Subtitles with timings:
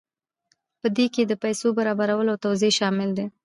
[0.79, 3.25] په دې کې د پیسو برابرول او توزیع شامل دي.